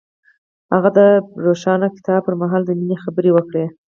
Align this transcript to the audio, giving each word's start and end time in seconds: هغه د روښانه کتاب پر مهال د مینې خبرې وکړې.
هغه 0.73 0.89
د 0.97 0.99
روښانه 1.45 1.87
کتاب 1.97 2.21
پر 2.25 2.33
مهال 2.41 2.61
د 2.65 2.71
مینې 2.79 2.97
خبرې 3.03 3.31
وکړې. 3.33 3.65